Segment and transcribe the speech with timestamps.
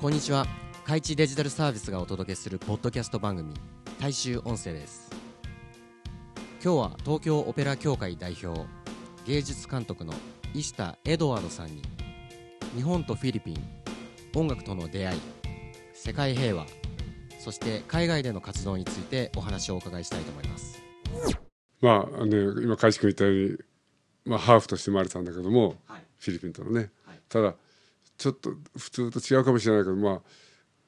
[0.00, 0.46] こんにちは。
[0.86, 3.52] 海地デジタルサービスがお届けするポッドキャスト番組
[4.00, 5.10] 大衆音声です。
[6.64, 8.62] 今日は東京オペラ協会代表
[9.26, 10.14] 芸術監督の
[10.54, 11.82] 石田エドワードさんに
[12.74, 13.62] 日本とフィリピン
[14.34, 15.20] 音楽との出会い
[15.92, 16.64] 世界平和
[17.38, 20.82] そして海外での活動についてお話をお伺いしたいと思います。
[21.82, 23.58] まあね今海地君言ったように、
[24.24, 26.00] まあ、ハーフとして生まれたんだけども、はい。
[26.16, 27.20] フィリピンとのね、はい。
[27.28, 27.54] ただ
[28.20, 30.20] ちょっと普通と違うかもしれないけどまあ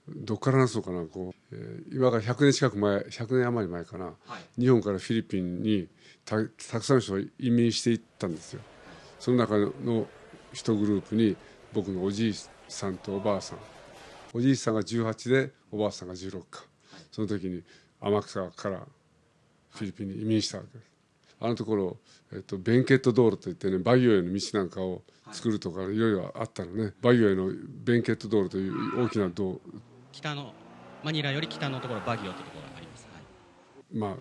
[0.06, 4.04] どっから話そうかなこう、えー今から100年近く前100年余り前かな。
[4.04, 4.12] は
[4.58, 4.60] い。
[4.60, 5.88] 日本からフィリピンに
[6.26, 8.60] たたくさんの人が移民していったんですよ。
[9.18, 10.06] その中の
[10.52, 11.36] 一グループに
[11.72, 12.34] 僕のおじい
[12.68, 13.58] さんとおばあさん。
[14.34, 16.64] おじいさんが18でおばあさんが16か。
[17.10, 17.62] その時に
[18.00, 18.86] 天草から
[19.70, 20.91] フィリピンに移民したわけです
[21.42, 21.96] あのところ、
[22.32, 25.02] えっと、ベンケット道路といってねバギオへの道なんかを
[25.32, 26.92] 作るとかいろいろあったのね。
[27.02, 27.50] バギオへの
[27.84, 29.60] ベンケット道路という大きな道。
[30.12, 30.52] 北の
[31.02, 33.08] マニラより北のところバギオというところがあります。
[33.92, 34.16] まあ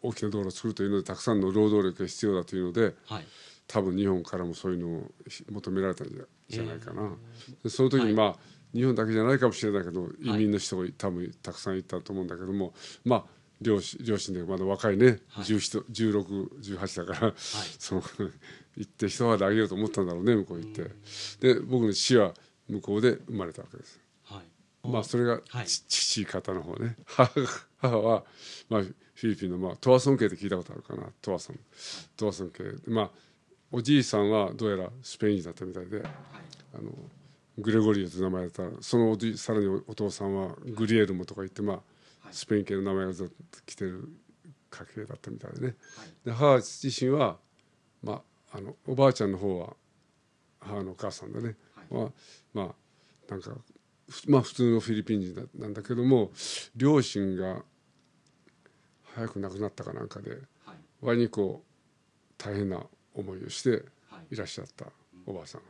[0.00, 3.26] 大きな道路を作るというのでたくさんの労働力が必要だというのではい。
[3.66, 5.10] 多分日本からもそういうのを
[5.50, 6.08] 求められたん
[6.48, 7.16] じゃないかな、
[7.62, 8.36] でその時にまあ、
[8.74, 12.74] 日本だけじゃないかもしれないけど移民の人が多分たくさんいたと思うんだけども
[13.06, 13.24] まあ
[13.60, 15.44] 両親両親でまだ若いね、はい。
[15.44, 18.02] 1618だから、その
[18.76, 20.90] 行って一肌あげようと思ったんだろうね向こう行って。
[21.40, 22.34] で僕の父は
[22.68, 24.00] 向こうで生まれたわけです。
[24.24, 24.42] は
[24.84, 24.88] い。
[24.88, 25.66] まあそれが、はい。
[25.66, 26.96] ち父方の方ね。
[27.06, 27.32] 母
[27.78, 28.24] 母は、
[28.68, 31.12] まあ、フィリピンの、まあ、トワソン系って聞いたことあるかな。
[31.22, 31.60] トワソン。
[32.16, 33.10] トワソン系まあ
[33.74, 36.00] おじいさんはどうやらスペイン人だったみたいで
[36.74, 36.92] あの
[37.58, 41.80] グレゴリオという名前だったらそのおじさらにお父さんはグリエルモとか言って、まあ、
[42.30, 44.08] スペイン系の名前がずっと来てる
[44.70, 45.76] 家系だったみたいでね。
[46.24, 47.38] で母自身は、
[48.02, 48.22] ま
[48.52, 49.74] あ、あのおばあちゃんの方は
[50.60, 51.56] 母のお母さんでね、
[51.90, 52.10] は
[52.52, 52.74] まあ
[53.30, 53.56] なんか
[54.08, 56.30] ふまあ普通のフィリピン人だなんだけども
[56.74, 57.62] 両親が
[59.14, 60.40] 早く亡くなったかなんかではい。
[61.00, 62.84] 割にこう大変な
[63.14, 64.34] 思いをしてはい。
[64.34, 64.86] いらっしゃった
[65.26, 65.66] おばあさんが。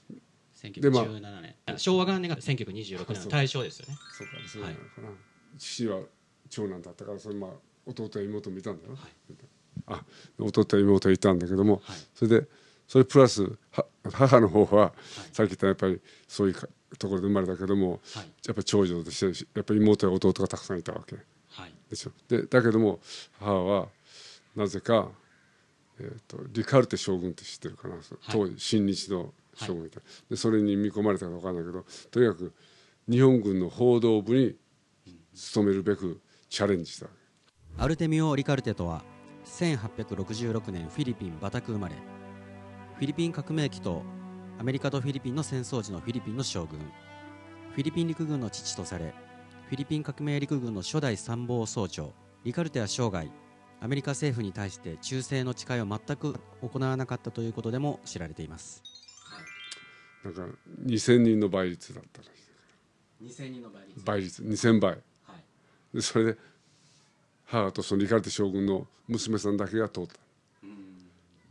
[0.61, 3.97] でまあ1917年、昭和元年が1926年の大正ですよね。
[4.17, 5.09] そうかそうなのかな、
[5.57, 6.01] 父は
[6.49, 7.51] 長男だったからそれまあ
[7.85, 8.97] 弟や妹もいたんだよ、
[9.87, 10.03] あ
[10.37, 11.97] 弟や妹がいたんだけども、はい。
[12.13, 12.47] それで
[12.87, 14.93] それプラスは母の方は、
[15.31, 16.67] さっき言ったやっぱりそういうか
[16.97, 18.31] ところで生まれたけども、はい。
[18.47, 21.15] やっぱり長女としてやっぱり妹や弟がたくさんいたわけ。
[21.49, 21.73] はい。
[21.89, 22.11] でしょ。
[22.27, 22.99] でだけども
[23.39, 23.87] 母は
[24.55, 25.09] なぜか、
[25.99, 27.95] えー、とリカルテ将軍って知ってるかな、
[28.31, 29.33] 当時親日の
[29.65, 29.99] 将軍いた、
[30.29, 32.53] でそれに見込まれたか分かんないけどとにかく
[33.09, 34.55] 日本軍の報道部に
[35.33, 37.07] 勤めるべくチャレンジした。
[37.77, 39.03] アルテミオ・リカルテとは
[39.45, 41.95] 1866年フィリピン・バタク生まれ。
[42.95, 44.03] フィリピン革命期と
[44.59, 46.79] アメリカとフィリピンの戦争時のフィリピンの将軍。
[47.71, 49.13] フィリピン陸軍の父とされ
[49.67, 53.29] フィリピン革命陸軍の初代参謀総長リカルテは生涯
[53.79, 58.83] アメリカ政府に対して忠誠の誓いを全く行わなかったということでも知られています
[60.23, 60.41] なんか
[60.85, 62.29] 2,000人の倍率だったらし
[63.21, 63.43] い。
[63.43, 64.05] 2000人の倍率。
[64.05, 64.43] 倍率。
[64.43, 64.91] 2,000倍。
[64.91, 65.03] はい。
[65.95, 66.37] でそれで
[67.45, 70.15] 母とそのリカルテ将軍の娘さんだけが通った。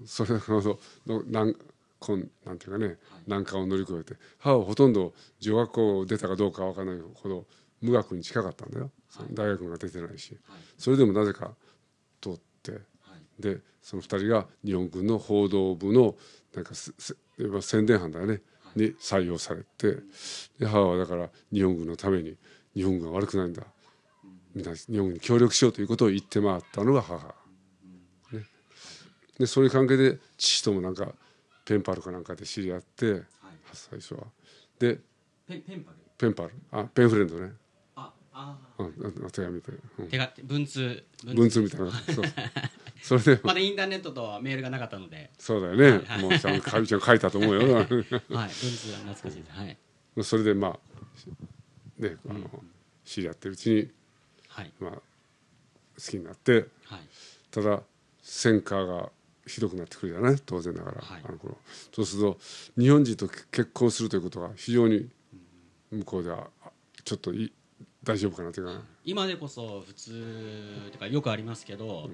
[0.07, 1.55] それほどの難
[1.99, 7.45] こんなんていうかね難関を乗り越えて母はほとんど女学校を出たかどうかわからないほど
[7.81, 10.37] 無学に近かったんだよ、その大学が出てないし、
[10.77, 11.53] それでもなぜか
[12.21, 12.81] 通って、
[13.39, 16.17] でその2人が日本軍の報道部の
[16.55, 17.15] なんかせせ
[17.61, 18.41] 宣伝班だよね、
[18.75, 19.97] に採用されて
[20.59, 22.37] で母はだから日本軍のために
[22.75, 23.63] 日本軍は悪くないんだ
[24.55, 27.35] みんな日本軍に協力しようということを言って回ったのが母。
[28.33, 28.45] ね、
[29.39, 31.13] でそういう関係で父ともなんか
[31.65, 33.23] ペンパルかなんかで知り合って、
[33.73, 34.25] 最初は。
[34.79, 34.99] で
[35.47, 35.99] ペンペンパル？
[36.17, 36.51] ペンパル。
[36.73, 37.53] あペンフレンドね、
[37.95, 38.57] ああ
[39.31, 40.03] 手紙で、う。
[40.05, 41.61] ん、手が文通文通。
[41.61, 41.91] みたいな。
[41.93, 42.25] そう
[43.01, 47.75] それでまだインターネットとメールがなかったので、そうだよね、もうちゃんとかみちゃん書いたと思うよ。
[47.75, 49.59] はい、文通は懐かしいです。
[49.59, 49.79] はい、
[50.23, 52.51] それでまあねあの、
[53.05, 53.91] 知り合ってるうちに、
[54.49, 55.01] はい、まあ、好
[55.97, 57.01] きになってはい、
[57.51, 57.83] ただ
[58.23, 59.11] 戦火が
[59.47, 61.23] ひどくなってくるじゃない当然ながら、はい。
[61.25, 61.57] あの頃。
[61.95, 62.39] そうすると
[62.79, 65.09] 日本人と結婚するということが非常に
[65.91, 66.71] 向こうではあ
[67.05, 67.53] ちょっとい
[68.05, 72.09] 大丈夫かなというか、今でこそ普通とかよくありますけど、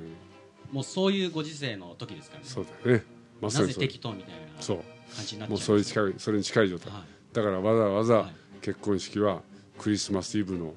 [0.74, 2.48] もうそういうご時世の時ですからね。
[2.48, 3.04] そうだよね。
[3.40, 3.82] まさなぜにそう。
[3.82, 4.78] 適当みたいなそう
[5.14, 7.02] 感じになっちゃもうそれにい近いそれに近い状態、はい。
[7.32, 8.32] だからわざわざはい。
[8.60, 9.42] 結婚式は
[9.78, 10.74] クリスマスイブの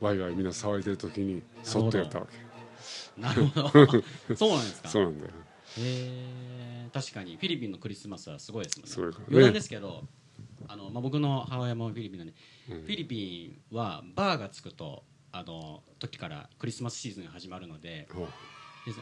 [0.00, 3.20] ワイワイみんな騒いでる時にそっとやったわけ。
[3.20, 4.36] なるほど。
[4.36, 4.88] そうなんですか。
[4.88, 5.32] そうなんだよ。
[5.78, 8.92] へえ確かにフィリピンのクリスマスはすごいですもんね。
[8.92, 9.26] すごいからね。
[9.30, 10.04] 余談ですけど
[10.68, 12.28] あの、まあ、僕の母親もフィリピンなん。
[12.28, 12.34] で、
[12.68, 18.08] フィリピンはバーがつくとあの時からクリスマスシーズンが始まるので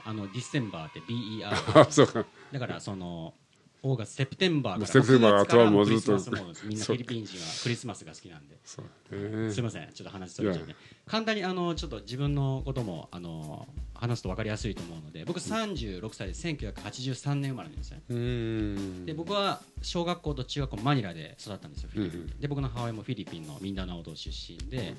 [0.05, 2.25] あのディセンバーって BER あ そうか。
[2.53, 3.35] だからその
[3.83, 8.59] オーガスセプテンバーからセプテンバーがあとはもみんなフィリピン人はクリスマスが好きなんで。
[8.65, 9.17] そう
[9.47, 9.53] ね。
[9.53, 9.89] すみません。
[9.95, 10.75] ちょっと話それちゃって。
[11.07, 18.03] 簡単にあのちょっと自分のこともあの話すと分かりやすいと思うので僕36歳で1983年生まれなんですね。
[18.09, 19.07] うーん。
[19.07, 22.21] で僕は小学校と中学校マニラで育ったんですよフィリピン。
[22.21, 24.95] うんで僕の母親もフィリピンのミンダナオ島出身で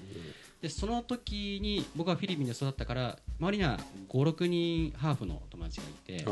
[0.61, 3.79] でその時に僕はフィリピンで育ったから周りには
[4.09, 6.25] 56人ハーフの友達がいて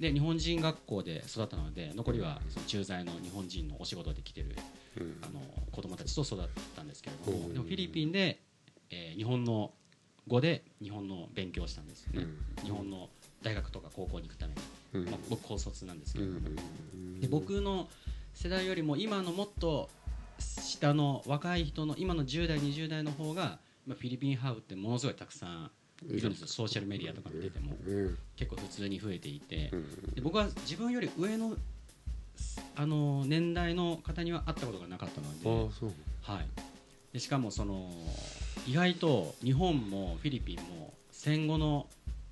[0.00, 4.56] で日本人学校で育ったので残りはその駐在の日本人のお仕事で来てる
[5.00, 5.18] うん。
[5.22, 5.40] あの
[5.70, 7.42] 子供たちと育ったんですけれどうん。
[7.42, 8.40] もでもフィリピンで、
[8.90, 9.72] えー日本の
[10.26, 12.26] 語で日本の勉強をしたんですね、
[12.62, 13.08] 日本の
[13.42, 14.60] 大学とか高校に行くために、
[14.94, 15.04] うん。
[15.10, 17.88] まあ、僕高卒なんですけうんれども、で僕の
[18.34, 19.88] 世代よりも今のもっと
[20.38, 25.70] 下の若い人の今の10代20代の方がまあフィリピンハーフってものすごいたくさん
[26.06, 26.28] いる。
[26.28, 30.14] んですよソーシャルメディアとか見ててもね結構普通に増えていてうん。
[30.14, 31.56] で僕は自分より上の
[32.76, 35.74] あの年代の方には会ったことがなかったので
[36.22, 36.46] はい、
[37.12, 37.90] でしかもその
[38.66, 41.86] 意外と日本もフィリピンも戦後の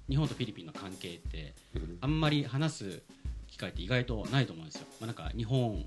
[0.08, 1.98] 日本とフィリピンの関係ってうん。
[2.00, 3.02] あんまり話す
[3.48, 5.84] 機会って意外とないと思うんですよ、まあ、なんか日本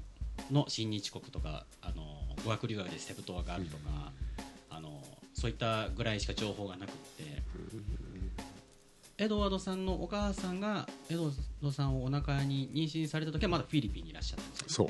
[0.52, 2.04] の親日国とかあの
[2.44, 4.12] 語学留学でセプ島があるとか、
[4.70, 5.02] あの
[5.34, 7.42] そういったぐらいしか情報がなくって、
[9.18, 14.90] エドワードさんのお母さんがエドワードさんをお腹に妊娠された時はまだフィリピンにいらっしゃったんですよそう。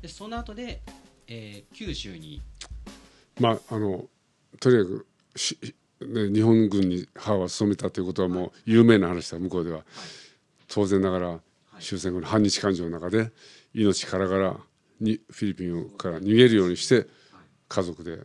[0.00, 0.80] でその後で、
[1.26, 2.40] えー九州に。
[3.40, 4.04] まああの
[4.58, 5.06] とにかく
[5.36, 5.58] し、
[6.00, 9.84] ね、日本軍に母は勤めたということはもう有名な話だ向こうでは、
[10.66, 11.40] 当然ながら
[11.80, 13.30] 終戦後の反日感情の中で
[13.74, 14.56] 命からがら
[15.00, 17.06] にフィリピンから逃げるようにして
[17.68, 18.20] 家族で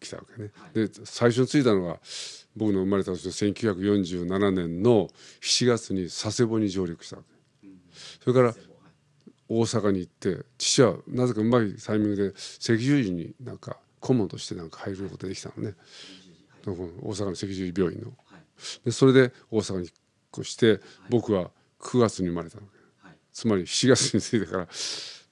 [0.00, 1.98] 来たわけね、で最初に着いたのが
[2.56, 5.08] 僕の生まれた年の1947年の
[5.40, 7.68] 7月に佐世保に上陸したわけ、
[8.24, 8.54] それから
[9.48, 15.74] 大阪に行って父はなぜかうまいタイミングで赤十字になんか顧問としてなんか入ることができたのね、
[16.64, 18.12] 大阪の赤十字病院の。
[18.84, 19.88] でそれで大阪に引っ
[20.38, 20.80] 越して
[21.10, 21.50] 僕は
[21.80, 22.68] 9月に生まれたわけ、
[23.32, 24.68] つまり7月に着いてから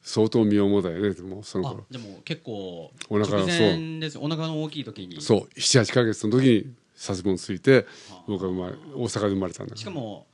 [0.06, 4.18] 相当身重だよねもうそのあ頃でも結構お腹が直前です。
[4.18, 5.20] お腹の大きい時に。
[5.20, 7.84] そう78か月の時に佐世保に着いて
[8.28, 10.26] 僕は生まれ大阪で生まれたんだしかも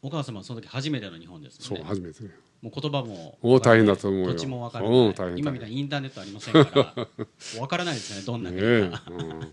[0.00, 2.30] お母様はその時初めての日本ですそう初めてね。
[2.62, 4.26] もう言葉もお大変だと思うよ。
[4.28, 5.38] 土地も分からない。
[5.38, 7.06] 今みたいにインターネットありませんから。
[7.58, 8.90] 分からないですねどんなね国え。
[8.90, 9.52] か、うん、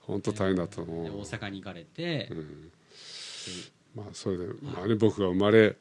[0.00, 2.28] 本当大変だと思でう大阪に行かれて、
[3.94, 5.76] まあそれで、まあね、僕が生まれ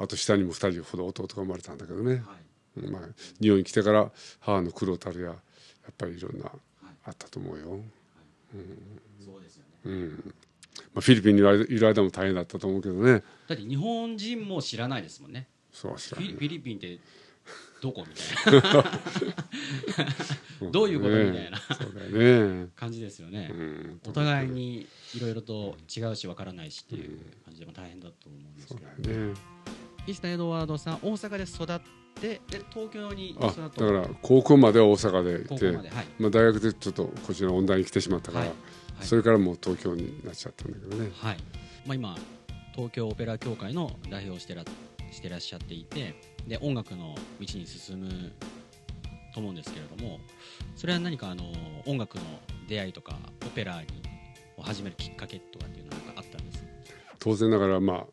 [0.00, 2.22] あと下にも2人ほど弟が生まれたんだけどね、
[2.74, 3.02] まあ、
[3.40, 6.50] 日本に来てから母の苦労たるややっぱりいろんな
[7.04, 7.80] あったと思うよ、
[9.24, 9.68] そうですよね。
[9.84, 10.34] うん。
[10.94, 13.22] まあ、フィリピンにいる間も大変だったと思うけどね。
[13.48, 15.48] だって日本人も知らないですもんね。
[15.72, 16.98] そう知らんフィリフィリピンって
[17.82, 18.84] どこみたいな。
[20.70, 21.58] どういうことみたいな。
[22.76, 24.00] 感じですよね、うん。
[24.06, 29.34] お互いにいろいろと違うし分からないしっていう感じでも大変だと思うんですけど、ね
[30.06, 31.80] 石田エドワードさん大阪で育っ
[32.20, 36.06] てで東京にあだから高校までは大阪でいて高校まではい。
[36.18, 38.54] まあ、大学でちょっとこちら音大に来てしまったから、はい。
[38.98, 39.06] はい。
[39.06, 41.10] それからもう東京になっちゃったんだけどね。
[41.16, 41.36] はい。
[41.86, 42.16] まあ、今
[42.74, 44.64] 東京オペラ協会の代表をしてら
[45.10, 46.14] してらっしゃっていて
[46.46, 48.32] で音楽の道に進む
[49.34, 50.18] と思うんですけれども
[50.76, 51.44] それは何かあの
[51.86, 52.24] 音楽の
[52.68, 53.86] 出会いとかオペラに
[54.56, 56.68] を始めるきっかけとかっていうのはあったんですか？
[57.18, 58.06] 当然ながらまあ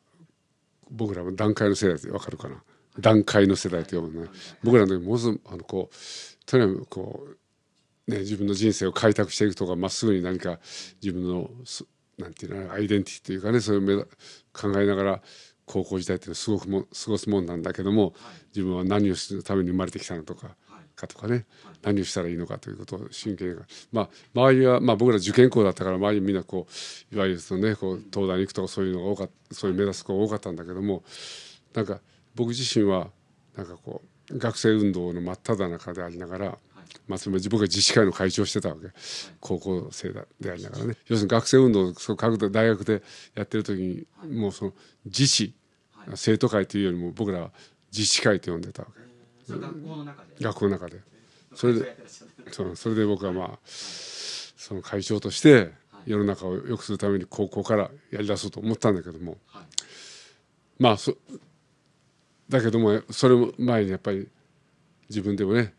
[0.91, 2.63] 僕らも段階の世代でわかるかな、
[2.99, 4.27] 段階の世代と呼ぶね
[4.63, 5.95] 僕らの時もずあのこう
[6.45, 7.27] とにかくこ
[8.07, 10.59] う、ね、自分の人生を開拓していくとかまっすぐに何か
[11.01, 11.49] 自分の
[12.17, 14.07] なんていうのアイデンティティというかねそういう
[14.53, 15.21] 考えながら
[15.67, 18.13] 高校時代っていうのはすごくも過ごすもんなんだけども、
[18.55, 20.55] 自分は何をするために生まれてきたのとか。
[20.97, 21.45] かとかね、
[21.83, 23.55] 何をしたらいいのかということを真剣に
[23.91, 26.67] まあ周りは、まあ、僕ら受験校だったから周りみんなこ
[27.11, 31.03] ういわゆるそのねこう東大に行くとかそういうのが多かったそういう目指す子が多かったんだけども
[31.73, 31.99] なんか
[32.35, 33.09] 僕自身は
[33.55, 34.01] なんかこ
[34.31, 36.57] う学生運動の真っ只中でありながら、
[37.07, 38.87] まあ、つまり僕は自治会の会長をしてたわけ。
[39.39, 40.97] 高校生でありながらね。
[41.07, 43.03] 要するに学生運動を各大学で
[43.35, 44.05] やってる時に
[44.37, 44.73] もうその
[45.05, 45.53] 自治
[46.15, 47.51] 生徒会というよりも僕らは
[47.91, 49.06] 自治会と呼んでたわけ。
[49.47, 50.43] 学校の中で。
[50.43, 51.17] 学校の中で。
[51.53, 51.97] それで
[52.51, 55.71] そうそれで僕はまあその会長として
[56.05, 59.63] 世の中を良くするために高校からやりだそうと思ったんだけども、はい、
[60.77, 61.15] まあそ
[62.49, 64.29] だけどもそれも前にやっぱり
[65.09, 65.73] 自分でもね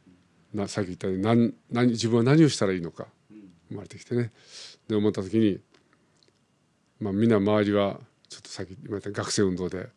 [0.53, 3.07] なさっき言ったように何何自分は何をしたらいいのか
[3.69, 4.33] 生まれてきてね。
[4.89, 5.61] で思った時に、
[7.01, 9.89] まあ、みんな周りはちょっとさっき言われた学生運動で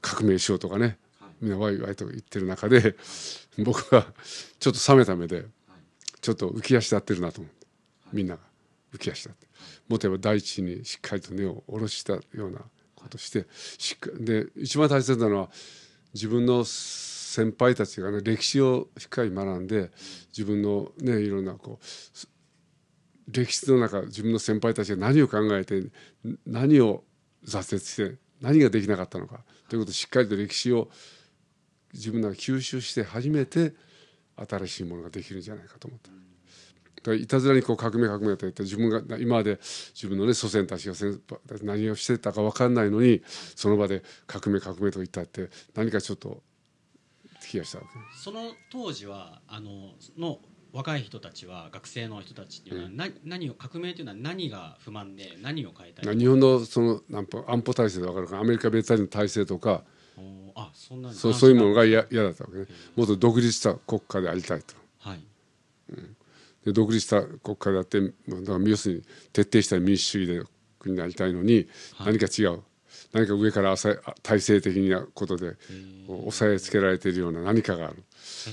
[0.00, 0.98] 革命しようとかね
[1.40, 2.96] みんなワイワイと言ってる中で
[3.58, 4.12] 僕は
[4.58, 5.46] ちょっと冷めた目で
[6.20, 7.66] ちょっと浮き足立ってるなと思って
[8.12, 8.42] みんなが
[8.92, 9.50] 浮き足立って。
[9.88, 12.60] もっと言えば大地にしっかりと根を下ろしたような
[12.94, 13.46] ことして
[13.78, 15.50] しっで一番大切なのは
[16.14, 19.90] 自分の先輩たちがね歴史をしっかり学んで
[20.28, 25.84] 自分のねいろんなこう歴史の中自分の先輩たちが何を考えて
[26.46, 27.04] 何を
[27.46, 30.88] 挫折して何ができなかったのかということをしっかりと歴史を
[31.92, 33.74] 自分が吸収して初めて
[34.36, 36.10] 新しいものができるんじゃないかと思った。
[36.10, 39.58] だからいたずらにこう革命革命と言って自分が今まで
[39.94, 40.94] 自分のね祖先たちが
[41.62, 46.42] 何をしてたか分かんないのにその場で革命革命と言ったって何かちょっと
[47.40, 47.90] 気がしたわけ。
[48.22, 50.40] その当時はあのの
[50.72, 59.82] 若い人たちは学生の人たちっていうのは、うん、何何を革命というのは何が不満で何を変えたい日本のその安保体制で分かるかアメリカ別体の体制とか
[60.54, 62.66] あそんなそうそういうものが嫌だったわけね。
[62.96, 65.20] もっと独立した国家でありたいと、はい。
[65.90, 66.16] うん、
[66.64, 70.44] で独立した国家であってだから要するに徹底した民主主義で
[70.78, 72.60] 国になりたいのに、何か違う。
[73.12, 73.74] 何か上から
[74.22, 75.56] 体制的なことで
[76.08, 78.04] 押さえつけられているような何かがある。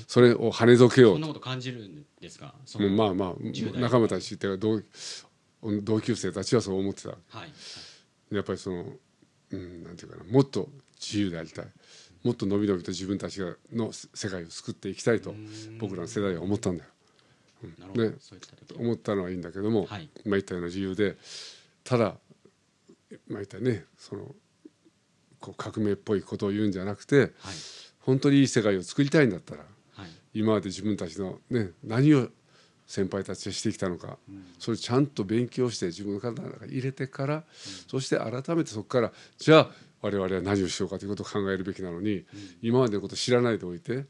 [0.08, 2.56] それを跳ねどけようそんなこと感じるんですか？
[2.80, 3.34] まあまあ
[3.80, 4.82] 仲間たちって同
[5.84, 7.16] 同級生たちはそう思ってた、は
[8.32, 8.86] い、やっぱりその、
[9.52, 10.70] うん、なんていうかなもっと
[11.00, 11.66] 自由でありたい。
[12.24, 15.34] もっと伸び伸びと自分たちがの世界を救っていきたいと
[15.80, 16.90] 僕らの世代は思ったんだよ。
[17.64, 18.16] うん、ね、
[18.78, 21.18] 思ったのはいいんだけども、はい、まあ言ったような自由で
[21.84, 24.36] ただまあ言ったねその
[25.40, 27.30] こう革命っぽいことを言うんじゃなくて、はい、
[28.00, 29.64] 本当にいい世界を作りたいんだったら、
[29.96, 32.28] はい、今まで自分たちの、ね、何を
[32.86, 37.44] 先輩たちがしてきたのか、うん、それをちゃんと勉強して自分の体の中に入れてから、うん、
[37.88, 39.70] そして改めてそこからじゃあ
[40.08, 42.26] 我々は何をしようかということを考えるべきなのに、うん、
[42.62, 44.06] 今までのことを知らないでおいて、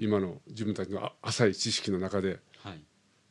[0.00, 2.80] 今の自分たちの浅い知識の中で、はい。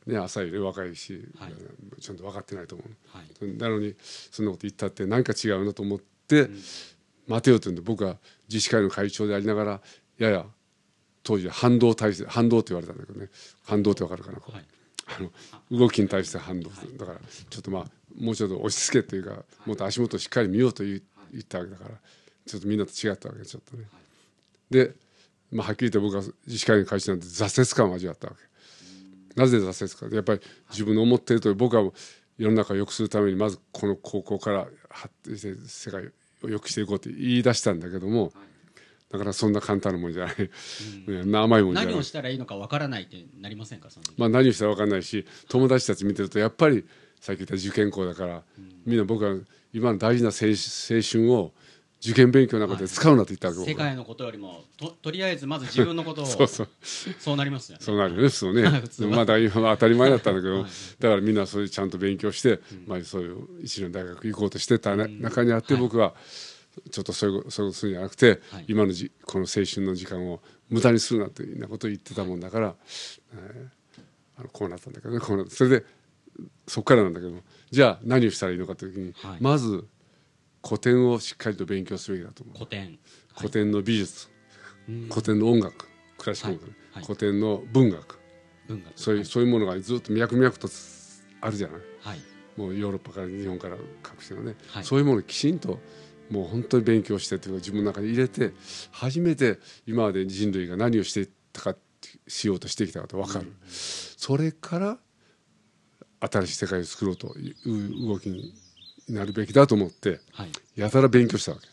[0.06, 1.52] ね、浅いね若いし、はい、
[2.00, 6.48] ちゃんと分かってないと思う、はい、なのにそんなこと言ったって何か違うなと思って、
[7.28, 8.16] 待てよと言うんで僕は
[8.48, 9.80] 自治会の会長でありながら
[10.18, 10.46] やや
[11.22, 13.28] 当時は反動体制反動って言われたんだけどね。
[13.64, 14.64] 反動って分かるかな、はい、
[15.06, 15.22] あ
[15.70, 17.84] の動きに対して反動だからちょっとまあ
[18.18, 20.82] もうちょっと押し付けというかもっと足元をしっかり見ようと
[21.32, 21.90] 言ったわけだから
[22.46, 23.84] ちょっとみんなと違ったわけちょっとね。
[24.70, 24.92] で、
[25.50, 29.40] まあ、はっきり言って僕は自治会の会長なんて挫折感を味わったわけ。
[29.40, 30.16] なぜ挫折か。
[30.16, 31.90] やっぱり自分の思っているとおり僕は
[32.38, 36.10] 世の中を良くするためにまずこの高校から発展して世界
[36.42, 38.32] を良くしていこうって言い出したんだけども、
[39.10, 40.50] だからそんな簡単なもんじゃない、
[41.06, 41.92] うん、 甘いもんじゃない。
[41.92, 46.84] 何をしたらいいのかわからないってなりませんかまあ何をしたらわからないし友達たち見てるとやっぱり
[47.22, 49.36] さっき言った受験校だから、うん、みんな僕は
[49.72, 50.54] 今の大事な青
[51.00, 51.52] 春を
[52.04, 56.68] 受験勉強の中で使うなと言ったわけ、はい、世界のことよりもととりあえずまず自分のことを そうそう。
[57.20, 57.84] そうなりますよね。
[57.84, 58.64] そうなるよねそうね。
[59.08, 66.16] まだ今は当たり前だったんだけど、はい、だからみんなそういうちゃんと勉強して、うん、まあ、そういう一流の大学行こうとしてた中にあって、僕は
[66.90, 72.74] ちょっとそういうそうするんじゃなくて、今のじこの青春の時間を無駄にするなというようなことを言ってたもんだから、
[73.34, 74.02] えー、
[74.38, 75.84] あのこうなったんだけどねこうなそれで
[76.66, 77.32] そこからなんだけど
[77.70, 79.86] じゃあ何をしたらいいのかという時に、まず
[80.64, 82.56] 古典をしっかりと勉強すべきだと思う。
[82.56, 82.98] 古典。
[83.36, 84.28] 古典の美術、
[85.10, 85.88] 古典の音楽。
[86.18, 88.18] クラシック音楽、はい、古典の文学。
[88.68, 88.92] 文学。
[88.94, 90.68] そういう、そういうものがずっと脈々と
[91.40, 92.20] あるじゃない、はい、
[92.56, 95.80] もうヨーロッパから日本から各地のね、そういうものをきちんと
[96.30, 98.52] もう本当に勉強してというか自分の中に入れて
[98.92, 101.76] 初めて今まで人類が何をしていったか
[102.28, 104.98] しようとしてきたかと分かる、それから
[106.30, 108.54] 新しい世界を作ろうという動きに
[109.08, 110.50] なるべきだと思って、はい。
[110.76, 111.72] やたら勉強したわけ。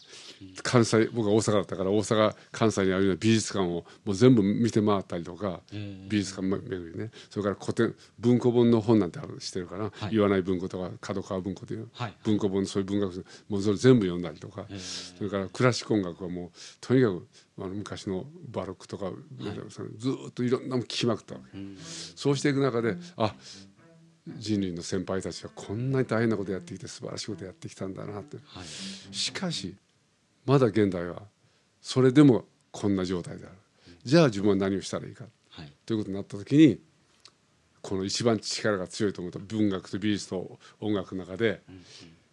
[0.63, 7.11] 関西僕は大阪だったから大阪関西にあるような美術館をもう全部見て回ったりとか、えー美術館巡りね。
[7.29, 10.11] それから古典文庫本の本なんてあるしてるから、はい。
[10.11, 12.13] 言わない文庫とか角川文庫という、はい。
[12.23, 15.17] 文庫本そういう文学書もうそれ全部読んだりとか、えー。
[15.17, 17.27] それからクラシック音楽はもうとにかく
[17.57, 19.11] あの昔のバロックとか、
[19.97, 21.77] ずーっといろんなもん聞きまくったわけ、うん。
[22.15, 23.35] そうしていく中であ
[24.37, 28.37] 人類の先輩たちはこんなに大変なことやってきて素晴らしいことやってきたんだなって。
[28.37, 29.15] はい。
[29.15, 29.75] しかし
[30.45, 31.21] まだ現代は
[31.81, 33.55] それでもこんな状態である。
[34.03, 35.25] じゃあ自分は何をしたらいいか。
[35.49, 35.71] はい。
[35.85, 36.79] ということになった時に
[37.81, 41.61] この一番力が強いと思った文学と美術と音楽の中で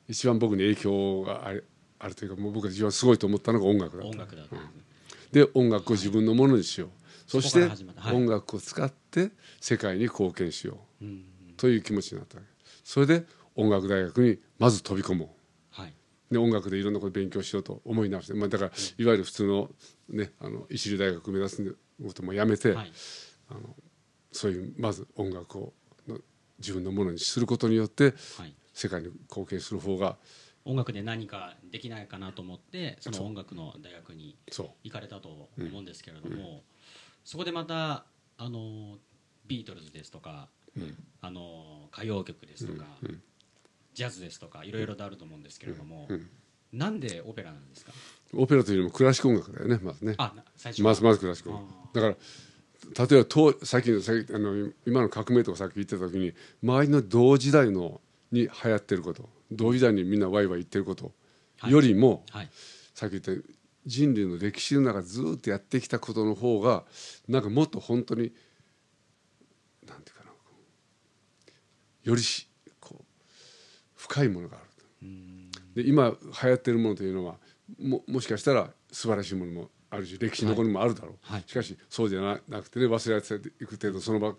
[0.09, 1.67] 一番僕に影響がある
[1.99, 4.09] あるというかもう僕が一番すごいと思ったのが音楽だった。
[4.09, 4.57] 音楽だった。
[4.57, 4.61] ん。
[5.33, 6.91] で音楽を自分のものにしよう、
[7.27, 11.05] そしそこかて音楽を使って世界に貢献しよう。
[11.05, 11.25] うん
[11.57, 12.39] という気持ちになった
[12.85, 15.81] それで音楽大学にまず飛び込もう。
[15.81, 15.95] はい。
[16.31, 19.71] で音楽でいろんなことを勉強しようと思い直して、まあ、だからいわゆる普通の,、
[20.09, 22.93] ね、あの一流大学を目指すこともやめて、はい。
[24.33, 25.73] そういうまず音楽を
[26.07, 26.19] の
[26.59, 28.55] 自分のものにすることによってはい。
[28.75, 30.19] 世界に貢献する方が
[30.67, 34.71] 音楽で何かできないかなと思ってその音楽の大学にそう。
[34.85, 36.65] 行かれたと思うんですけれども、
[37.25, 38.05] そこでまた
[38.37, 38.99] あの
[39.47, 40.49] ビートルズですとか、
[41.23, 42.87] あの歌謡曲ですとか、
[43.95, 46.09] ジャズですとかいろいろとあると思うんですけれども、
[46.73, 47.93] なんでオペラなんですか？
[48.35, 50.15] オペラというよりもクラシック音楽だよねまずね。
[50.19, 51.51] あな最初まずまずクラシック
[51.95, 52.15] だから
[53.07, 58.01] 例えば当さっきのさっきあの今の革命とかさっき言ってた時に周りの同時代の
[58.33, 61.13] に流行ってること同時代にみんなワイワイ言ってること
[61.59, 61.73] はい。
[61.73, 62.49] よりも、はい。
[62.95, 63.43] さっき言った
[63.87, 66.85] 人類の歴史の中ずっとやってきたことの方が
[67.29, 68.33] なんかもっと本当に
[69.87, 70.16] なんていう
[72.07, 72.49] よりし
[72.81, 73.05] こう
[73.95, 74.67] 深いものがある
[75.75, 77.35] で今流行ってるものというのは
[77.79, 81.45] ももしかしたら素晴らしいものもあるし歴史に残るものもあるだろう、はい。
[81.47, 84.35] しかしそうじゃななくてね忘れられていく程度その場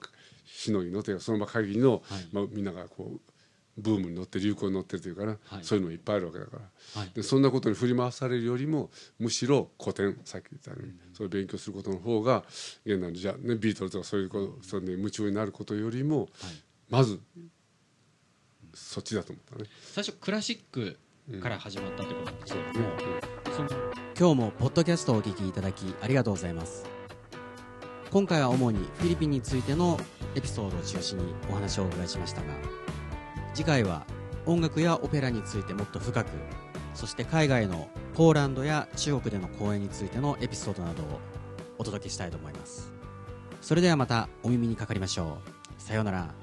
[0.45, 2.01] しのぎのというかその場限りの、はい。
[2.31, 3.31] まあ、みんながこう
[3.77, 5.63] ブームに乗って流行に乗ってるというかな、はい。
[5.63, 7.11] そういうのもいっぱいあるわけだから、はい。
[7.13, 8.89] でそんなことに振り回されるよりも
[9.19, 12.43] むしろ古典さっき言ったように、それを勉強することの方が
[12.85, 16.27] 現代のじゃあ、ね、ビートルズとかそういうことそれに夢中になることよりも、はい。
[16.89, 17.19] まず
[18.87, 19.69] そっちだと思ったね。
[19.93, 20.97] 最初クラシック
[21.41, 22.85] から始まったってことなんですけれども、
[24.17, 26.85] 今日もポッドキャストをお聞きいただきありがとうございます。
[28.09, 29.99] 今回は主にフィリピンについての
[30.35, 32.47] エピソードを中心にお話をお伺いしましたが
[33.53, 34.05] 次回は
[34.45, 36.29] 音楽やオペラについてもっと深く
[36.93, 41.19] そして海外のポーランドや中国での公演についてのエピソードなどを
[41.77, 42.91] お届けしたいと思います。
[43.61, 45.39] それではまたお耳にかかりましょ
[45.77, 45.81] う。
[45.81, 46.33] さようなら